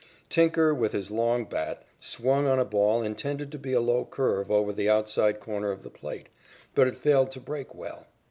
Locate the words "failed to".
6.95-7.39